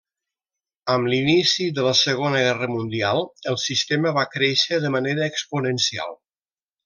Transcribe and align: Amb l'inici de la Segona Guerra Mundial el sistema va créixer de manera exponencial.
Amb 0.93 1.09
l'inici 1.13 1.67
de 1.79 1.83
la 1.87 1.91
Segona 1.99 2.39
Guerra 2.45 2.69
Mundial 2.77 3.21
el 3.53 3.59
sistema 3.65 4.15
va 4.17 4.25
créixer 4.37 4.81
de 4.87 4.93
manera 4.97 5.29
exponencial. 5.35 6.19